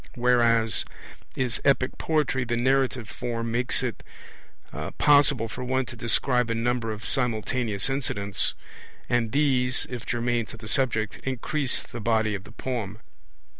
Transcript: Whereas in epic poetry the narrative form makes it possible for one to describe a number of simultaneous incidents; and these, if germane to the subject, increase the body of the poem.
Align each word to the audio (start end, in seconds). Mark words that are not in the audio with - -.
Whereas 0.15 0.83
in 1.35 1.51
epic 1.63 1.95
poetry 1.99 2.43
the 2.43 2.57
narrative 2.57 3.07
form 3.07 3.51
makes 3.51 3.83
it 3.83 4.01
possible 4.97 5.47
for 5.47 5.63
one 5.63 5.85
to 5.85 5.95
describe 5.95 6.49
a 6.49 6.55
number 6.55 6.91
of 6.91 7.05
simultaneous 7.05 7.87
incidents; 7.87 8.55
and 9.07 9.31
these, 9.31 9.85
if 9.91 10.03
germane 10.07 10.47
to 10.47 10.57
the 10.57 10.67
subject, 10.67 11.19
increase 11.23 11.83
the 11.83 12.01
body 12.01 12.33
of 12.33 12.45
the 12.45 12.51
poem. 12.51 12.97